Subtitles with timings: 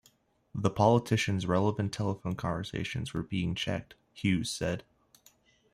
[0.55, 4.83] The politician's relevant telephone conversations were being checked, Hughes said.